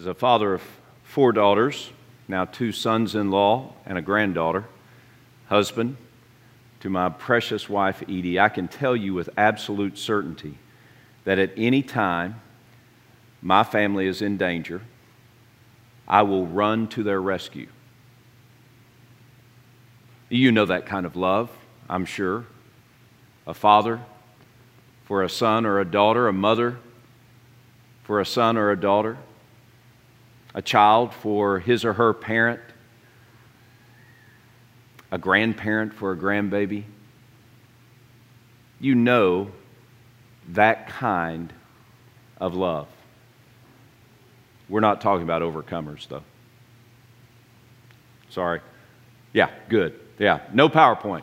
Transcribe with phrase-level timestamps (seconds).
[0.00, 0.62] As a father of
[1.04, 1.90] four daughters,
[2.26, 4.64] now two sons in law and a granddaughter,
[5.48, 5.98] husband
[6.80, 10.54] to my precious wife Edie, I can tell you with absolute certainty
[11.24, 12.40] that at any time
[13.42, 14.80] my family is in danger,
[16.08, 17.68] I will run to their rescue.
[20.30, 21.50] You know that kind of love,
[21.90, 22.46] I'm sure.
[23.46, 24.00] A father
[25.04, 26.78] for a son or a daughter, a mother
[28.04, 29.18] for a son or a daughter,
[30.54, 32.60] a child for his or her parent,
[35.10, 36.84] a grandparent for a grandbaby.
[38.80, 39.50] You know
[40.48, 41.52] that kind
[42.40, 42.88] of love.
[44.68, 46.22] We're not talking about overcomers, though.
[48.30, 48.60] Sorry.
[49.32, 49.98] Yeah, good.
[50.18, 51.22] Yeah, no PowerPoint.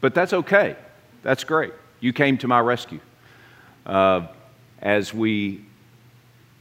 [0.00, 0.76] But that's okay.
[1.22, 1.72] That's great.
[2.00, 3.00] You came to my rescue.
[3.86, 4.26] Uh,
[4.80, 5.64] as we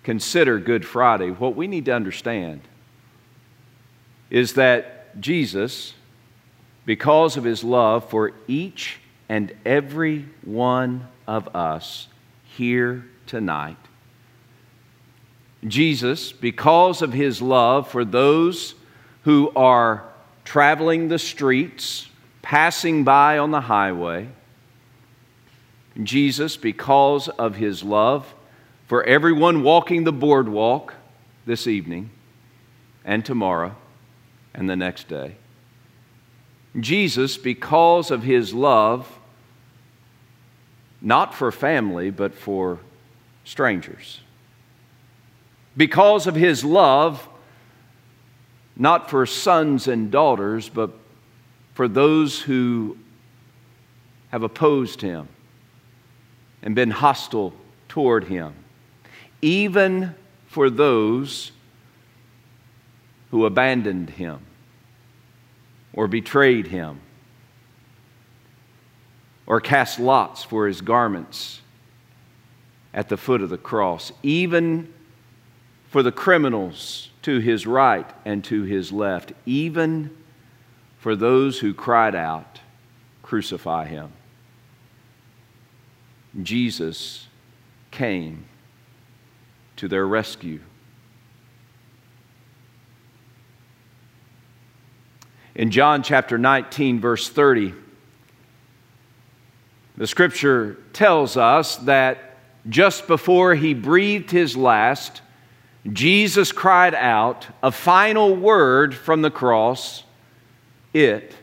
[0.07, 2.61] consider Good Friday, what we need to understand
[4.29, 5.95] is that Jesus,
[6.85, 12.07] because of his love for each and every one of us
[12.45, 13.76] here tonight,
[15.67, 18.76] Jesus, because of his love for those
[19.23, 20.07] who are
[20.45, 22.07] traveling the streets,
[22.41, 24.29] passing by on the highway,
[26.01, 28.34] Jesus, because of his love
[28.88, 30.96] for everyone walking the boardwalk
[31.46, 32.10] this evening
[33.05, 33.76] and tomorrow
[34.54, 35.35] and the next day.
[36.79, 39.20] Jesus, because of his love,
[41.02, 42.79] not for family, but for
[43.44, 44.21] strangers
[45.77, 47.29] because of his love,
[48.76, 50.91] not for sons and daughters, but
[51.76, 52.98] for those who
[54.29, 55.27] have opposed him
[56.63, 57.54] and been hostile
[57.88, 58.54] toward him,
[59.41, 60.16] even
[60.48, 61.52] for those
[63.32, 64.40] who abandoned him
[65.94, 67.00] or betrayed him
[69.45, 71.61] or cast lots for his garments
[72.94, 74.91] at the foot of the cross, even
[75.90, 80.16] for the criminals to his right and to his left, even
[80.97, 82.59] for those who cried out,
[83.22, 84.11] Crucify him.
[86.41, 87.28] Jesus
[87.91, 88.45] came
[89.77, 90.59] to their rescue.
[95.55, 97.73] In John chapter 19, verse 30,
[99.97, 102.37] the scripture tells us that
[102.69, 105.21] just before he breathed his last,
[105.91, 110.03] Jesus cried out a final word from the cross
[110.93, 111.33] It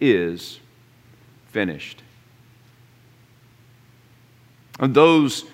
[0.00, 0.60] is
[1.48, 2.02] finished.
[4.78, 5.44] And those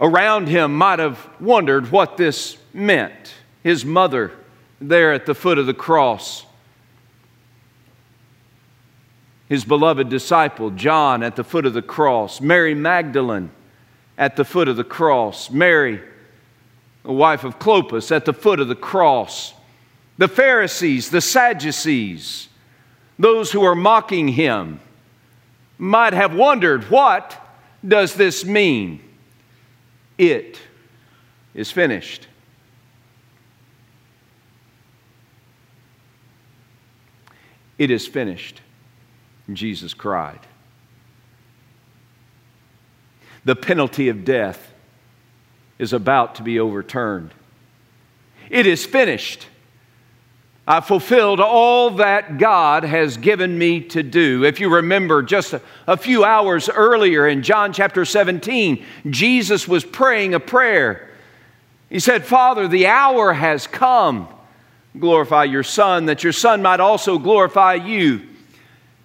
[0.00, 3.34] around him might have wondered what this meant.
[3.62, 4.32] His mother
[4.80, 6.44] there at the foot of the cross,
[9.48, 13.50] his beloved disciple John at the foot of the cross, Mary Magdalene
[14.18, 16.00] at the foot of the cross, Mary
[17.06, 19.54] the wife of Clopas, at the foot of the cross.
[20.18, 22.48] The Pharisees, the Sadducees,
[23.16, 24.80] those who are mocking him,
[25.78, 27.40] might have wondered what
[27.86, 29.00] does this mean?
[30.18, 30.60] It
[31.54, 32.26] is finished.
[37.78, 38.60] It is finished.
[39.52, 40.40] Jesus cried.
[43.44, 44.72] The penalty of death
[45.78, 47.32] is about to be overturned.
[48.50, 49.46] It is finished.
[50.68, 54.44] I fulfilled all that God has given me to do.
[54.44, 55.54] If you remember, just
[55.86, 61.08] a, few hours earlier in John chapter 17, Jesus was praying a prayer.
[61.88, 64.28] He said, Father, the hour has come.
[64.98, 68.22] Glorify your Son, that your Son might also glorify you.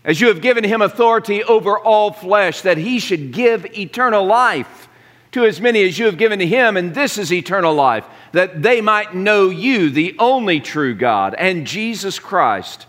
[0.04, 4.90] As you have given him authority over all flesh, that he should give eternal life
[5.34, 8.62] to as many as you have given to him, and this is eternal life, that
[8.62, 12.85] they might know you, the only true God, and Jesus Christ,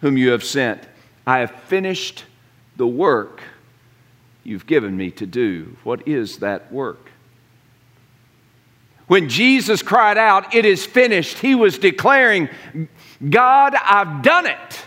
[0.00, 0.82] whom you have sent.
[1.26, 2.24] I have finished
[2.76, 3.42] the work
[4.42, 5.76] you've given me to do.
[5.84, 7.10] What is that work?
[9.06, 12.48] When Jesus cried out, It is finished, he was declaring,
[13.28, 14.84] God, I've done it.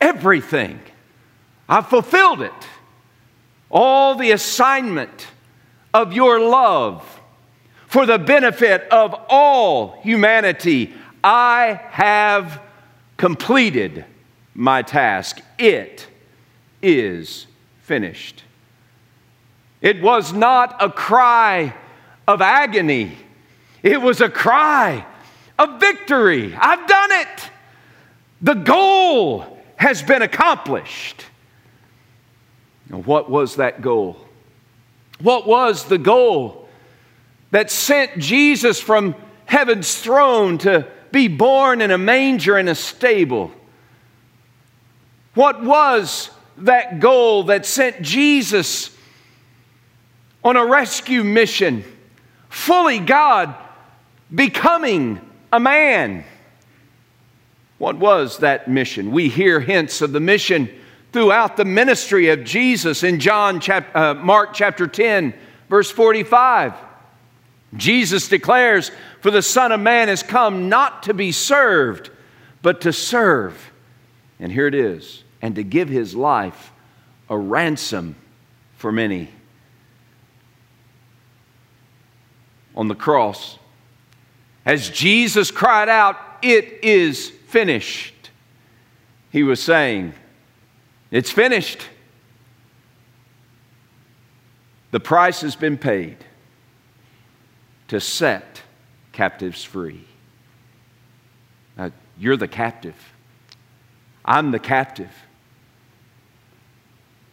[0.00, 0.80] Everything.
[1.68, 2.52] I've fulfilled it.
[3.70, 5.26] All the assignment
[5.92, 7.19] of your love
[7.90, 10.94] for the benefit of all humanity.
[11.24, 12.62] I have
[13.16, 14.04] completed
[14.54, 15.40] my task.
[15.58, 16.06] It
[16.80, 17.48] is
[17.82, 18.44] finished.
[19.80, 21.74] It was not a cry
[22.28, 23.16] of agony.
[23.82, 25.04] It was a cry
[25.58, 26.54] of victory.
[26.54, 27.50] I've done it.
[28.40, 31.24] The goal has been accomplished.
[32.88, 34.16] Now, what was that goal?
[35.20, 36.59] What was the goal
[37.50, 39.14] that sent Jesus from
[39.46, 43.50] heaven's throne to be born in a manger in a stable?
[45.34, 48.96] What was that goal that sent Jesus
[50.42, 51.84] on a rescue mission,
[52.48, 53.54] fully God,
[54.34, 55.20] becoming
[55.52, 56.24] a man?
[57.78, 59.10] What was that mission?
[59.10, 60.68] We hear hints of the mission
[61.12, 65.34] throughout the ministry of Jesus in John chap- uh, Mark chapter 10
[65.68, 66.74] verse 45.
[67.76, 68.90] Jesus declares,
[69.20, 72.10] "For the Son of man has come not to be served,
[72.62, 73.70] but to serve."
[74.38, 76.72] And here it is, and to give his life
[77.28, 78.16] a ransom
[78.76, 79.30] for many.
[82.74, 83.58] On the cross,
[84.64, 88.30] as Jesus cried out, "It is finished."
[89.30, 90.14] He was saying,
[91.10, 91.86] it's finished.
[94.90, 96.16] The price has been paid
[97.90, 98.62] to set
[99.10, 100.04] captives free.
[101.76, 102.94] Now, you're the captive.
[104.24, 105.10] I'm the captive.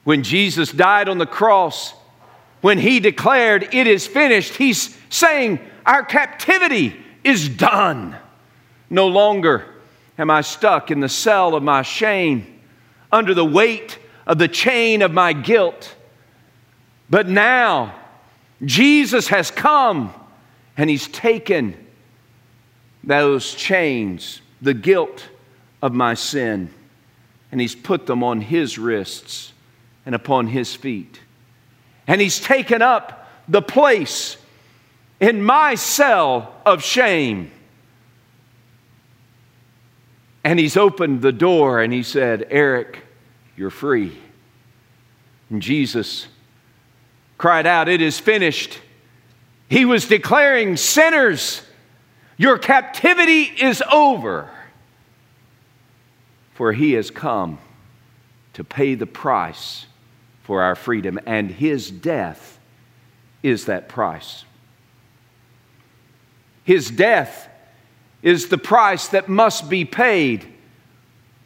[0.04, 1.94] When Jesus died on the cross,
[2.62, 8.16] when he declared, It is finished, he's saying, Our captivity is done.
[8.90, 9.64] No longer
[10.18, 12.62] am I stuck in the cell of my shame
[13.12, 15.96] under the weight of the chain of my guilt.
[17.12, 17.94] But now,
[18.66, 20.16] Jesus has come
[20.78, 21.76] and He's taken
[23.04, 25.28] those chains, the guilt
[25.82, 26.74] of my sin,
[27.52, 29.54] and He's put them on His wrists
[30.06, 31.20] and upon His feet.
[32.06, 34.38] And He's taken up the place
[35.20, 37.52] in my cell of shame.
[40.44, 43.00] And He's opened the door and He said, Eric,
[43.56, 44.18] you're free.
[45.50, 46.28] And Jesus
[47.38, 48.80] cried out, It is finished.
[49.70, 51.62] He was declaring, Sinners,
[52.38, 54.50] your captivity is over.
[56.54, 57.60] For he has come
[58.54, 59.86] to pay the price
[60.44, 62.58] for our freedom, and his death
[63.44, 64.46] is that price.
[66.64, 67.50] His death
[68.22, 70.46] is the price that must be paid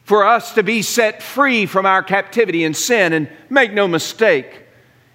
[0.04, 3.14] for us to be set free from our captivity and sin.
[3.14, 4.64] And make no mistake,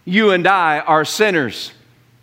[0.04, 1.72] you and I are sinners.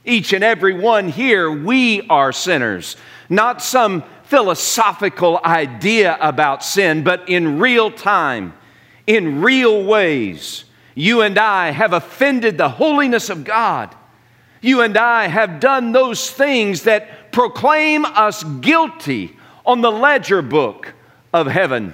[0.06, 2.98] Each and every one here, we are sinners.
[3.30, 8.54] Not some philosophical idea about sin, but in real time,
[9.08, 10.66] in real ways,
[10.96, 13.96] you and I have offended the holiness of God.
[14.62, 19.36] You and I have done those things that proclaim us guilty
[19.66, 20.94] on the ledger book
[21.34, 21.94] of heaven.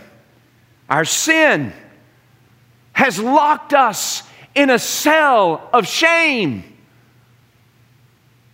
[0.90, 1.74] Our sin
[2.94, 4.24] has locked us
[4.56, 6.69] in a cell of shame.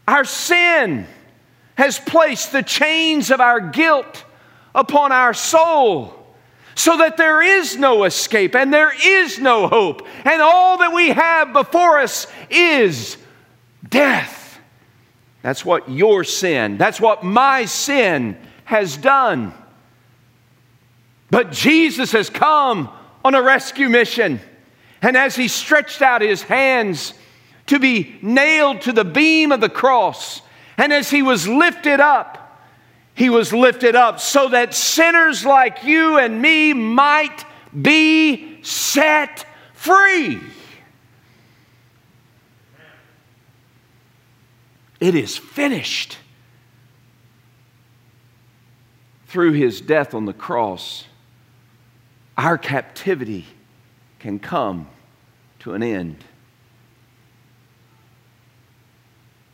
[0.08, 1.08] Our sin
[1.76, 4.24] has placed the chains of our guilt
[4.74, 6.14] upon our soul
[6.76, 10.06] so that there is no escape and there is no hope.
[10.26, 13.18] And all that we have before us is
[13.88, 14.60] death.
[15.42, 19.54] That's what your sin, that's what my sin has done.
[21.30, 22.90] But Jesus has come
[23.24, 24.40] on a rescue mission.
[25.02, 27.14] And as he stretched out his hands
[27.68, 30.42] to be nailed to the beam of the cross,
[30.78, 32.62] and as he was lifted up,
[33.14, 37.46] he was lifted up so that sinners like you and me might
[37.82, 40.42] be set free.
[45.00, 46.18] It is finished.
[49.28, 51.06] Through his death on the cross,
[52.38, 53.46] our captivity
[54.20, 54.88] can come
[55.60, 56.24] to an end.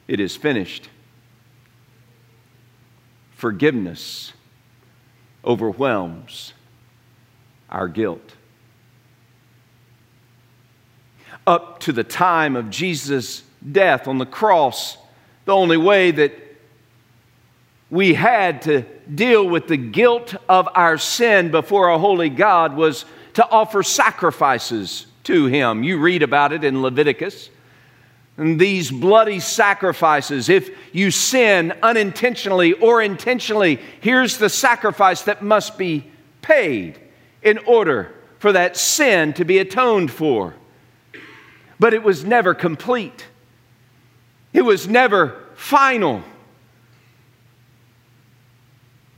[0.08, 0.90] It is finished.
[3.32, 4.34] Forgiveness
[5.44, 6.54] overwhelms
[7.70, 8.36] our guilt.
[11.48, 14.98] Up to the time of Jesus' death on the cross,
[15.46, 16.34] the only way that
[17.90, 23.06] we had to deal with the guilt of our sin before a holy God was
[23.34, 25.84] to offer sacrifices to Him.
[25.84, 27.50] You read about it in Leviticus.
[28.42, 35.78] And these bloody sacrifices, if you sin unintentionally or intentionally, here's the sacrifice that must
[35.78, 36.10] be
[36.42, 37.00] paid
[37.44, 40.56] in order for that sin to be atoned for.
[41.80, 43.28] But it was never complete,
[44.54, 46.24] it was never final.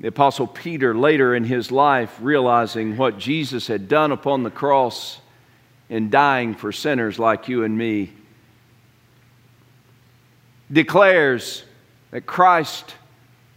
[0.01, 5.21] The Apostle Peter, later in his life, realizing what Jesus had done upon the cross
[5.87, 8.11] in dying for sinners like you and me,
[10.73, 11.63] declares
[12.11, 12.95] that Christ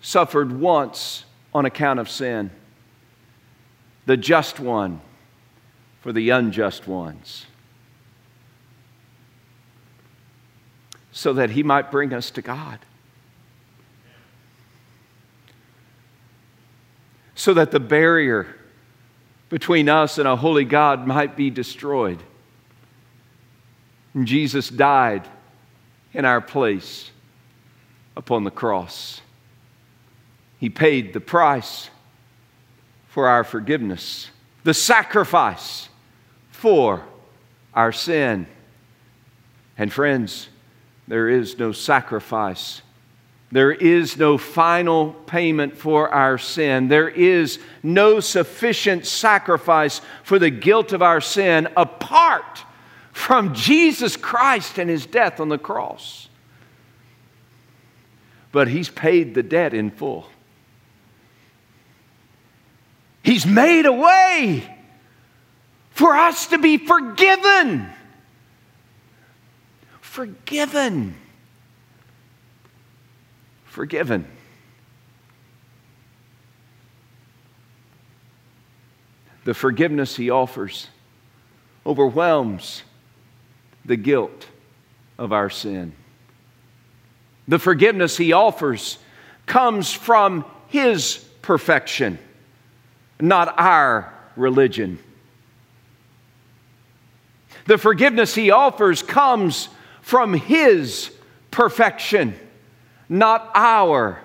[0.01, 2.51] suffered once on account of sin,
[4.05, 5.01] the just one
[6.01, 7.47] for the unjust ones,
[11.11, 12.79] so that he might bring us to God.
[17.37, 18.57] so that the barrier
[19.51, 22.21] between us and a holy God might be destroyed.
[24.15, 25.29] And Jesus died
[26.17, 27.11] in our place
[28.17, 29.21] upon the cross.
[30.59, 31.91] He paid the price
[33.09, 34.31] for our forgiveness,
[34.65, 35.89] the sacrifice
[36.51, 37.05] for
[37.75, 38.47] our sin.
[39.79, 40.49] And friends,
[41.07, 42.83] there is no sacrifice
[43.53, 46.89] there is no final payment for our sin.
[46.89, 52.65] There is no sufficient sacrifice for the guilt of our sin apart
[53.17, 56.29] from Jesus Christ and his death on the cross.
[58.53, 60.27] But he's paid the debt in full.
[63.23, 64.77] He's made a way
[65.91, 67.89] for us to be forgiven.
[70.01, 71.17] Forgiven
[73.77, 74.25] forgiven.
[79.45, 80.89] The forgiveness he offers
[81.85, 82.85] overwhelms
[83.87, 84.47] the guilt
[85.19, 85.93] of our sin.
[87.49, 88.99] The forgiveness he offers
[89.47, 92.19] comes from his perfection,
[93.21, 94.99] not our religion.
[97.67, 99.69] The forgiveness he offers comes
[100.03, 101.11] from his
[101.51, 102.35] perfection
[103.09, 104.21] not our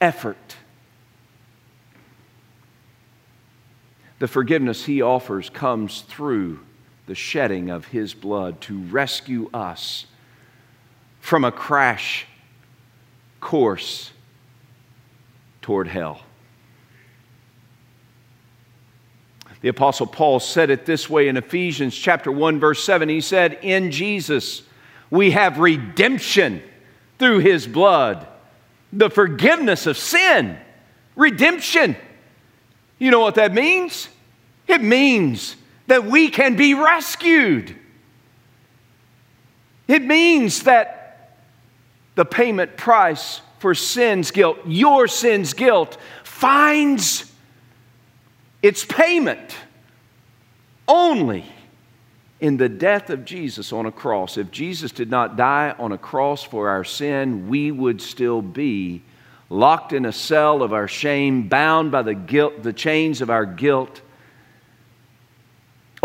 [0.00, 0.56] effort.
[4.18, 6.60] The forgiveness he offers comes through
[7.06, 10.06] the shedding of his blood to rescue us
[11.20, 12.26] from a crash
[13.40, 14.10] course
[15.62, 16.20] toward hell.
[19.60, 23.08] The apostle Paul said it this way in Ephesians chapter 1 verse 7.
[23.08, 24.62] He said, "In Jesus
[25.10, 26.62] we have redemption
[27.18, 28.26] through his blood,
[28.92, 30.58] the forgiveness of sin,
[31.14, 31.96] redemption.
[32.98, 34.08] You know what that means?
[34.66, 35.56] It means
[35.86, 37.74] that we can be rescued.
[39.88, 41.38] It means that
[42.14, 47.32] the payment price for sin's guilt, your sin's guilt, finds
[48.62, 49.56] its payment
[50.88, 51.44] only
[52.40, 54.36] in the death of Jesus on a cross.
[54.36, 59.02] If Jesus did not die on a cross for our sin, we would still be
[59.48, 63.46] locked in a cell of our shame, bound by the guilt, the chains of our
[63.46, 64.00] guilt,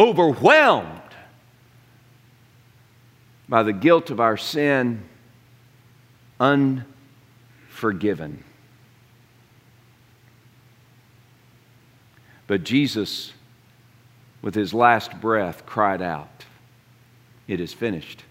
[0.02, 1.00] overwhelmed
[3.48, 5.04] by the guilt of our sin,
[6.40, 8.44] unforgiven.
[12.48, 13.32] But Jesus
[14.42, 16.46] with his last breath, cried out,
[17.48, 18.24] It is finished.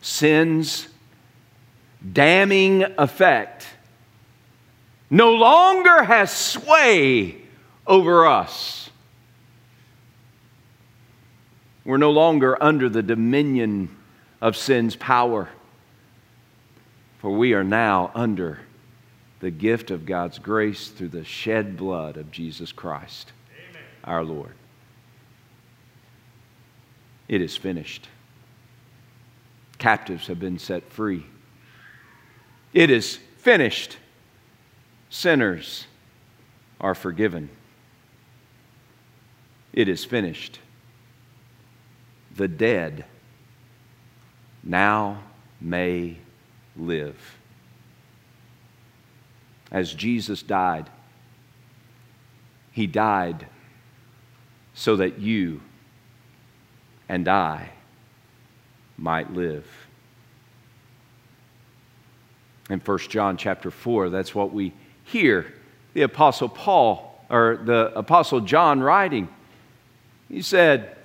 [0.00, 0.88] Sin's
[2.12, 3.68] damning effect
[5.08, 7.41] no longer has sway
[7.86, 8.90] over us.
[11.84, 13.96] We're no longer under the dominion
[14.40, 15.48] of sin's power,
[17.18, 18.60] for we are now under
[19.40, 23.32] the gift of God's grace through the shed blood of Jesus Christ,
[23.70, 23.82] Amen.
[24.04, 24.54] our Lord.
[27.28, 28.08] It is finished.
[29.78, 31.26] Captives have been set free.
[32.72, 33.96] It is finished.
[35.10, 35.86] Sinners
[36.80, 37.50] are forgiven.
[39.72, 40.58] It is finished.
[42.36, 43.04] The dead
[44.62, 45.22] now
[45.60, 46.18] may
[46.76, 47.36] live
[49.72, 50.90] as Jesus died.
[52.70, 53.46] He died
[54.74, 55.60] so that you
[57.08, 57.70] and I
[58.96, 59.66] might live.
[62.70, 64.72] In 1 John chapter 4, that's what we
[65.04, 65.52] hear
[65.94, 69.28] the Apostle Paul or the Apostle John writing.
[70.32, 70.96] He said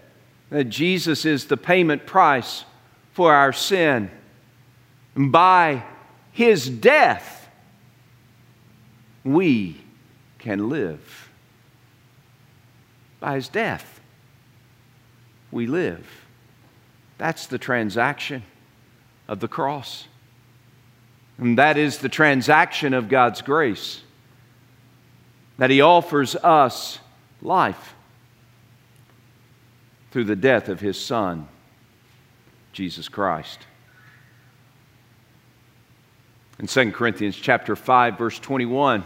[0.49, 2.63] that Jesus is the payment price
[3.11, 4.09] for our sin.
[5.15, 5.83] And by
[6.31, 7.49] his death,
[9.25, 9.81] we
[10.39, 11.29] can live.
[13.19, 13.99] By his death,
[15.51, 16.07] we live.
[17.17, 18.43] That's the transaction
[19.27, 20.07] of the cross.
[21.37, 24.01] And that is the transaction of God's grace,
[25.57, 26.99] that He offers us
[27.41, 27.93] life
[30.11, 31.47] through the death of His Son,
[32.73, 33.59] Jesus Christ.
[36.59, 39.03] In 2 Corinthians chapter 5 verse 21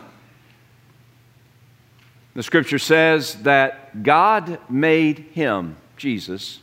[2.34, 6.60] the scripture says that God made him Jesus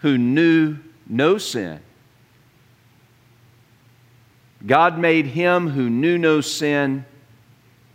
[0.00, 0.76] who knew
[1.08, 1.80] no sin
[4.66, 7.04] God made him who knew no sin,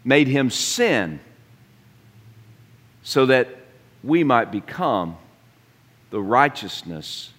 [0.03, 1.19] made him sin,
[3.01, 3.47] so that
[4.03, 5.17] we might become
[6.09, 7.31] the righteousness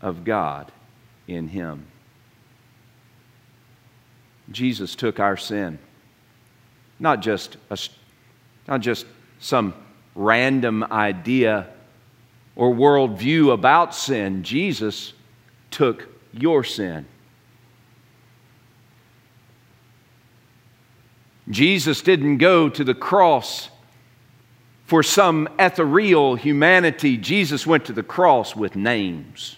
[0.00, 0.70] of God
[1.26, 1.86] in him.
[4.50, 5.78] Jesus took our sin,
[7.00, 7.78] not just, a,
[8.68, 9.06] not just
[9.40, 9.74] some
[10.14, 11.66] random idea
[12.54, 14.42] or worldview about sin.
[14.44, 15.12] Jesus
[15.70, 17.06] took your sin.
[21.48, 23.68] Jesus didn't go to the cross
[24.86, 27.16] for some ethereal humanity.
[27.16, 29.56] Jesus went to the cross with names.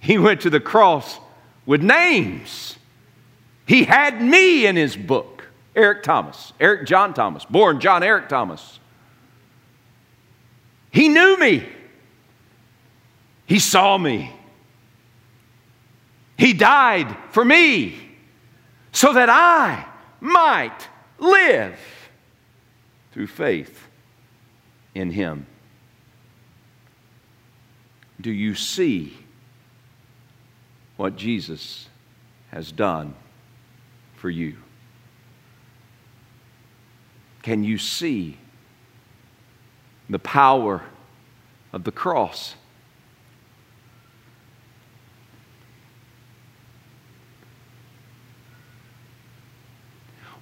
[0.00, 1.18] He went to the cross
[1.66, 2.76] with names.
[3.66, 5.46] He had me in his book.
[5.76, 8.78] Eric Thomas, Eric John Thomas, born John Eric Thomas.
[10.90, 11.68] He knew me.
[13.46, 14.32] He saw me.
[16.38, 17.98] He died for me
[18.92, 19.86] so that I
[20.20, 21.78] might live
[23.12, 23.88] through faith
[24.94, 25.46] in Him.
[28.20, 29.16] Do you see
[30.96, 31.88] what Jesus
[32.50, 33.14] has done
[34.16, 34.56] for you?
[37.42, 38.38] Can you see
[40.08, 40.82] the power
[41.72, 42.54] of the cross?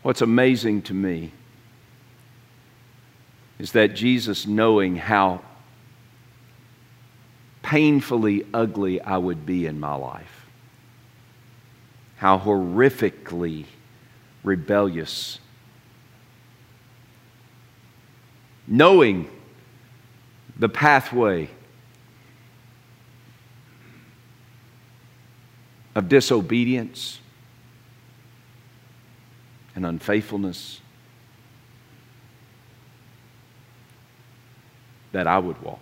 [0.03, 1.33] What's amazing to me
[3.59, 5.43] is that Jesus, knowing how
[7.63, 10.47] painfully ugly I would be in my life,
[12.17, 13.67] how horrifically
[14.43, 15.39] rebellious,
[18.67, 19.31] knowing
[20.59, 21.49] the pathway
[25.95, 27.21] of disobedience
[29.75, 30.81] and unfaithfulness
[35.13, 35.81] that I would walk.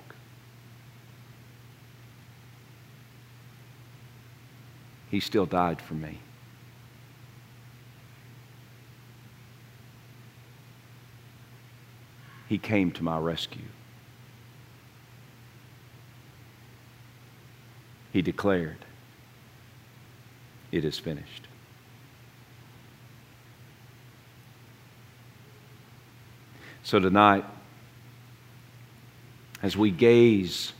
[5.11, 6.19] He still died for me.
[12.49, 13.63] He came to my rescue.
[18.13, 18.85] He declared,
[20.73, 21.47] It is finished.
[26.91, 27.45] So tonight,
[29.63, 30.73] as we gaze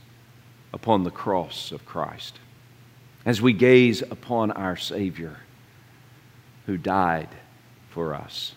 [0.73, 2.37] upon the cross of Christ,
[3.25, 5.37] as we gaze upon our Savior
[6.65, 7.29] who died
[7.91, 8.55] for us,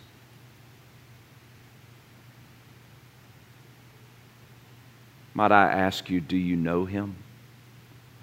[5.33, 7.15] might I ask you, do you know Him?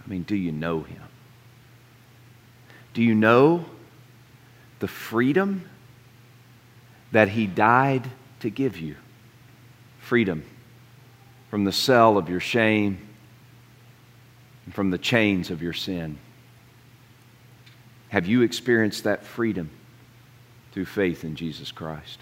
[0.06, 1.04] I mean, do you know Him?
[2.94, 3.64] Do you know
[4.80, 5.70] the freedom
[7.14, 8.10] that He died
[8.42, 8.98] to give you?
[10.12, 10.44] Freedom
[11.50, 12.98] from the cell of your shame
[14.66, 16.18] and from the chains of your sin.
[18.10, 19.70] Have you experienced that freedom
[20.74, 22.20] through faith in Jesus Christ?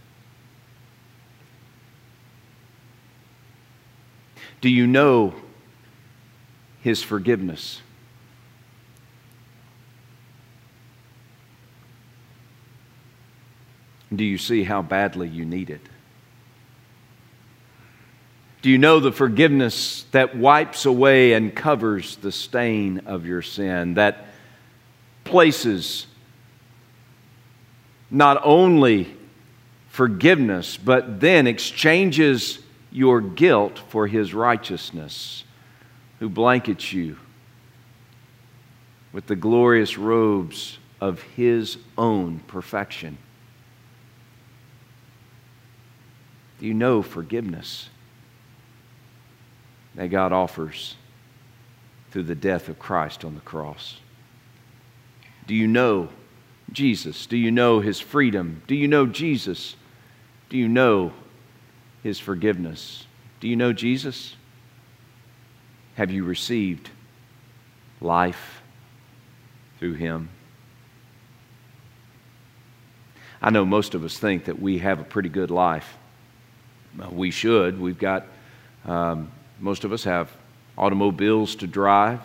[4.61, 5.33] Do you know
[6.81, 7.81] His forgiveness?
[14.15, 15.81] Do you see how badly you need it?
[18.61, 23.93] Do you know the forgiveness that wipes away and covers the stain of your sin,
[23.93, 24.25] that
[25.23, 26.07] places
[28.11, 29.15] not only
[29.87, 32.59] forgiveness, but then exchanges
[32.91, 35.45] your guilt for his righteousness,
[36.19, 37.17] who blankets you
[39.13, 43.17] with the glorious robes of his own perfection?
[46.59, 47.89] Do you know forgiveness?
[49.99, 50.95] That God offers
[52.11, 53.99] through the death of Christ on the cross?
[55.45, 56.09] Do you know
[56.71, 57.25] Jesus?
[57.25, 58.63] Do you know his freedom?
[58.67, 59.75] Do you know Jesus?
[60.49, 61.11] Do you know
[62.01, 63.05] his forgiveness?
[63.39, 64.35] Do you know Jesus?
[65.95, 66.89] Have you received
[68.01, 68.61] life
[69.79, 70.29] through Him.
[73.41, 75.97] I know most of us think that we have a pretty good life.
[77.09, 77.79] We should.
[77.79, 78.25] We've got,
[78.85, 80.31] um, most of us have
[80.77, 82.21] automobiles to drive,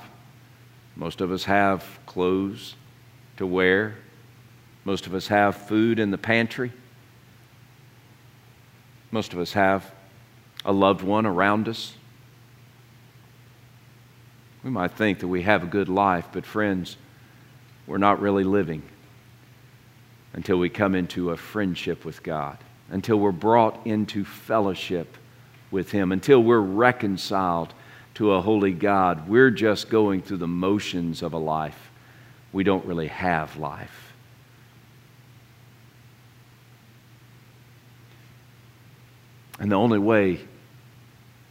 [0.97, 2.77] most of us have clothes
[3.37, 3.97] to wear,
[4.85, 6.73] most of us have food in the pantry,
[9.11, 9.91] most of us have
[10.65, 11.95] a loved one around us.
[14.63, 16.97] We might think that we have a good life, but friends,
[17.87, 18.83] we're not really living
[20.33, 22.59] until we come into a friendship with God,
[22.91, 25.17] until we're brought into fellowship
[25.75, 27.75] with Him, until we're reconciled
[28.15, 29.29] to a holy God.
[29.29, 31.91] We're just going through the motions of a life.
[32.53, 34.13] We don't really have life.
[39.59, 40.41] And the only way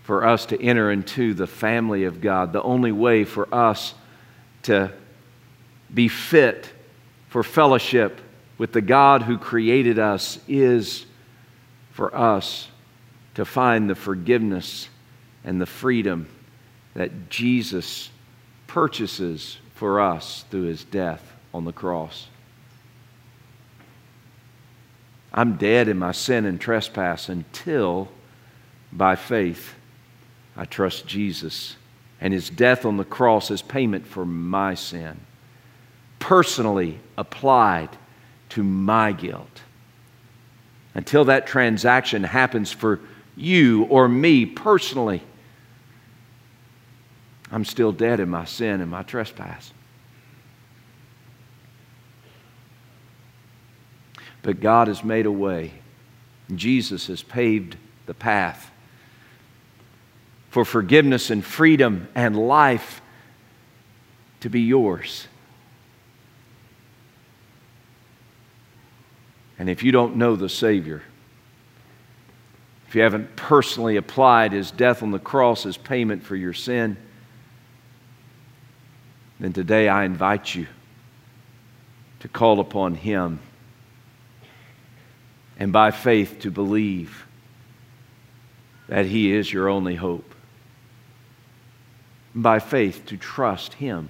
[0.04, 3.94] for us to enter into the family of God, the only way for us
[4.64, 4.92] to
[5.94, 6.70] be fit
[7.28, 8.20] for fellowship
[8.58, 11.06] with the God who created us is
[11.92, 12.70] for us
[13.36, 14.90] to find the forgiveness
[15.44, 16.28] and the freedom
[16.94, 18.10] that Jesus
[18.68, 22.28] purchases for us through his death on the cross.
[25.34, 28.10] I'm dead in my sin and trespass until,
[28.92, 29.74] by faith,
[30.56, 31.76] I trust Jesus
[32.22, 35.20] and his death on the cross as payment for my sin,
[36.20, 37.90] personally applied
[38.50, 39.62] to my guilt.
[40.94, 43.02] Until that transaction happens for
[43.36, 45.24] you or me personally,
[47.52, 49.72] I'm still dead in my sin and my trespass.
[54.42, 55.72] But God has made a way.
[56.54, 58.72] Jesus has paved the path
[60.50, 63.02] for forgiveness and freedom and life
[64.42, 65.28] to be yours.
[69.58, 71.04] And if you don't know the Savior,
[72.94, 76.96] if you haven't personally applied his death on the cross as payment for your sin,
[79.40, 80.68] then today I invite you
[82.20, 83.40] to call upon him
[85.58, 87.26] and by faith to believe
[88.88, 90.36] that he is your only hope.
[92.36, 94.10] By faith to trust Him,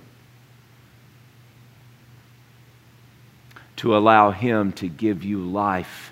[3.78, 6.12] to allow Him to give you life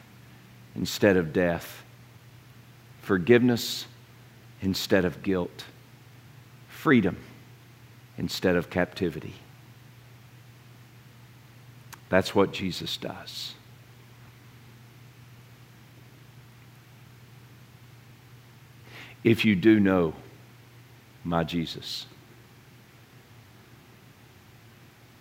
[0.74, 1.84] instead of death,
[3.02, 3.86] forgiveness
[4.62, 5.66] instead of guilt,
[6.70, 7.18] freedom
[8.18, 9.36] instead of captivity.
[12.10, 13.56] That's what Jesus does.
[19.24, 20.14] If you do know,
[21.24, 22.06] my Jesus?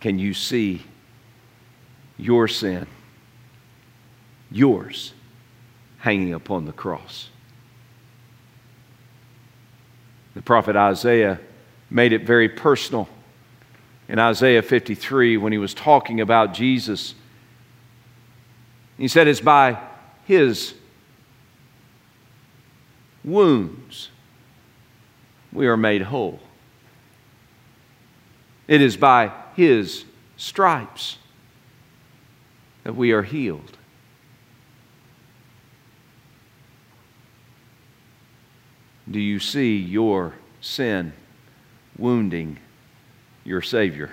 [0.00, 0.82] Can you see
[2.16, 2.86] your sin,
[4.50, 5.12] yours,
[5.98, 7.28] hanging upon the cross?
[10.34, 11.40] The prophet Isaiah
[11.90, 13.08] made it very personal
[14.08, 17.14] in Isaiah 53 when he was talking about Jesus.
[18.96, 19.78] He said, It's by
[20.24, 20.74] his
[23.24, 24.10] wounds
[25.52, 26.40] we are made whole.
[28.68, 30.04] It is by His
[30.36, 31.18] stripes
[32.84, 33.76] that we are healed.
[39.10, 41.12] Do you see your sin
[41.98, 42.58] wounding
[43.44, 44.10] your Savior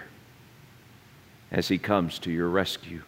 [1.51, 3.03] as He comes to your rescue?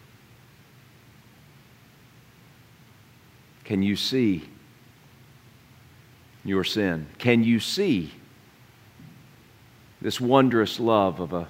[3.64, 4.48] Can you see
[6.44, 7.06] your sin?
[7.18, 8.12] Can you see
[10.00, 11.48] this wondrous love of a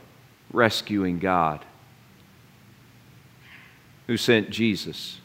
[0.53, 1.65] rescuing God
[4.07, 5.21] who sent Jesus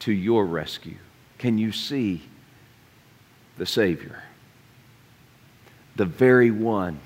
[0.00, 0.96] to your rescue.
[1.38, 2.22] Can you see
[3.56, 4.22] the Savior?
[5.96, 6.98] The very one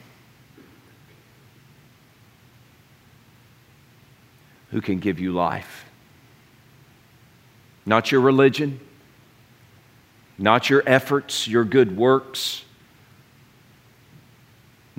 [4.70, 5.84] who can give you life.
[7.86, 8.80] Not your religion,
[10.38, 12.64] not your efforts, your good works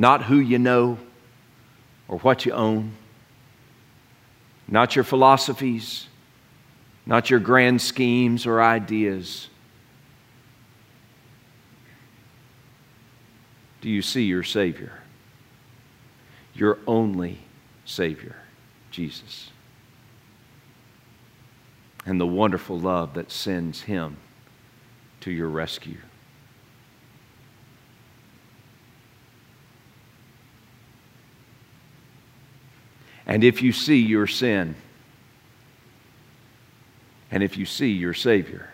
[0.02, 0.98] not who you know
[2.08, 2.92] or what you own,
[4.68, 6.08] not your philosophies,
[7.06, 9.48] not your grand schemes or ideas.
[13.82, 14.94] Do you see your Savior?
[16.54, 17.40] Your only
[17.84, 18.36] Savior,
[18.92, 19.50] Jesus.
[22.06, 24.18] And the wonderful love that sends Him
[25.22, 25.98] to your rescue.
[33.26, 34.76] And if you see your sin,
[37.32, 38.68] and if you see your Savior,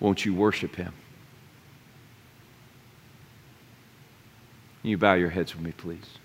[0.00, 0.92] won't you worship Him?
[4.86, 6.18] You bow your heads with me, please?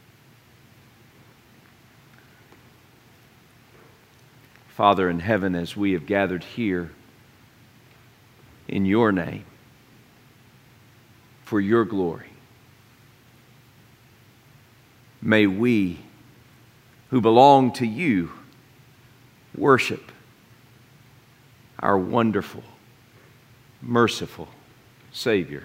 [4.67, 6.91] Father in heaven, as we have gathered here
[8.67, 9.45] in your name
[11.43, 12.30] for your glory,
[15.21, 16.00] may we
[17.10, 18.32] who belong to you
[19.58, 20.12] worship
[21.80, 22.63] our wonderful,
[23.82, 24.47] merciful
[25.12, 25.63] Savior.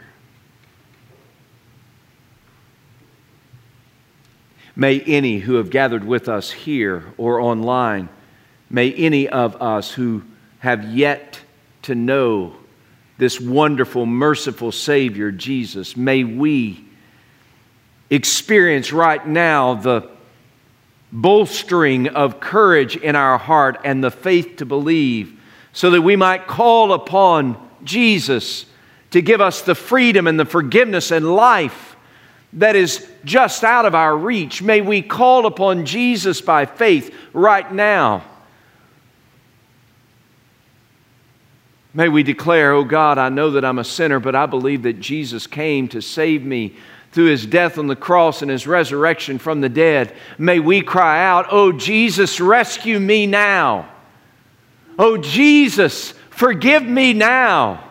[4.76, 8.10] May any who have gathered with us here or online,
[8.68, 10.22] may any of us who
[10.58, 11.40] have yet
[11.82, 12.54] to know
[13.16, 16.84] this wonderful, merciful Savior, Jesus, may we
[18.10, 20.10] experience right now the
[21.10, 25.40] bolstering of courage in our heart and the faith to believe
[25.72, 28.66] so that we might call upon Jesus
[29.12, 31.85] to give us the freedom and the forgiveness and life
[32.56, 34.62] that is just out of our reach.
[34.62, 38.24] May we call upon Jesus by faith right now.
[41.92, 45.00] May we declare, Oh God, I know that I'm a sinner, but I believe that
[45.00, 46.76] Jesus came to save me
[47.12, 50.14] through his death on the cross and his resurrection from the dead.
[50.36, 53.88] May we cry out, Oh Jesus, rescue me now.
[54.98, 57.84] Oh Jesus, forgive me now.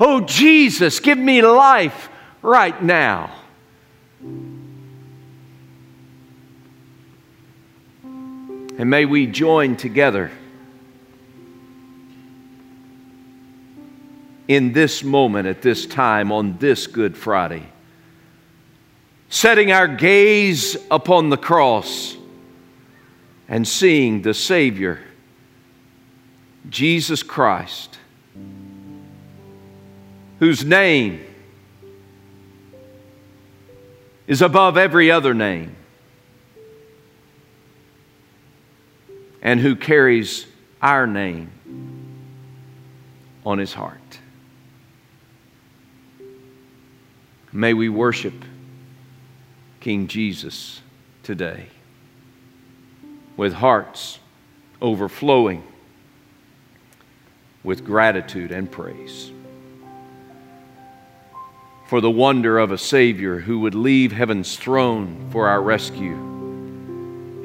[0.00, 2.08] Oh Jesus, give me life
[2.42, 3.32] right now.
[8.76, 10.30] And may we join together
[14.48, 17.62] in this moment, at this time, on this Good Friday,
[19.28, 22.16] setting our gaze upon the cross
[23.48, 25.00] and seeing the Savior,
[26.68, 27.98] Jesus Christ,
[30.40, 31.24] whose name
[34.26, 35.76] is above every other name
[39.42, 40.46] and who carries
[40.80, 41.50] our name
[43.44, 44.00] on his heart.
[47.52, 48.34] May we worship
[49.80, 50.80] King Jesus
[51.22, 51.66] today
[53.36, 54.18] with hearts
[54.80, 55.62] overflowing
[57.62, 59.30] with gratitude and praise
[61.86, 66.14] for the wonder of a Savior who would leave heaven's throne for our rescue,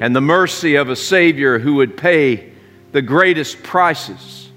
[0.00, 2.52] and the mercy of a Savior who would pay
[2.92, 4.48] the greatest prices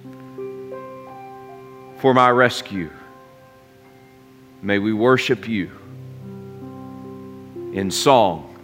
[1.99, 2.89] for my rescue.
[4.61, 5.71] May we worship you
[7.73, 8.57] in song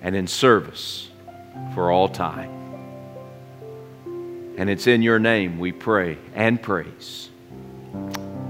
[0.00, 1.08] and in service
[1.74, 2.50] for all time.
[4.56, 7.28] And it's in your name we pray and praise.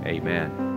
[0.05, 0.68] Amen.